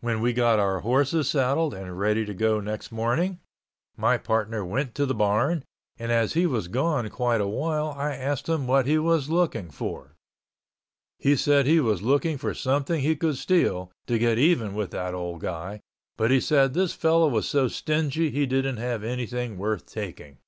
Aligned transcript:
When 0.00 0.20
we 0.20 0.32
got 0.32 0.58
our 0.58 0.80
horses 0.80 1.28
saddled 1.30 1.74
and 1.74 1.96
ready 1.96 2.24
to 2.24 2.34
go 2.34 2.58
next 2.58 2.90
morning, 2.90 3.38
my 3.96 4.18
partner 4.18 4.64
went 4.64 4.96
to 4.96 5.06
the 5.06 5.14
barn 5.14 5.62
and 5.96 6.10
as 6.10 6.32
he 6.32 6.44
was 6.44 6.66
gone 6.66 7.08
quite 7.08 7.40
a 7.40 7.46
while 7.46 7.94
I 7.96 8.16
asked 8.16 8.48
him 8.48 8.66
what 8.66 8.84
he 8.88 8.98
was 8.98 9.30
looking 9.30 9.70
for. 9.70 10.16
He 11.20 11.36
said 11.36 11.66
he 11.68 11.78
was 11.78 12.02
looking 12.02 12.36
for 12.36 12.52
something 12.52 13.02
he 13.02 13.14
could 13.14 13.36
steal, 13.36 13.92
to 14.08 14.18
get 14.18 14.38
even 14.40 14.74
with 14.74 14.90
that 14.90 15.14
old 15.14 15.40
guy, 15.42 15.78
but 16.16 16.32
he 16.32 16.40
said 16.40 16.74
this 16.74 16.92
fellow 16.92 17.28
was 17.28 17.48
so 17.48 17.68
stingy 17.68 18.30
he 18.30 18.46
didn't 18.46 18.78
have 18.78 19.04
anything 19.04 19.56
worth 19.56 19.86
taking. 19.86 20.38